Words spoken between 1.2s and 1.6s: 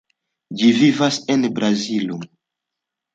en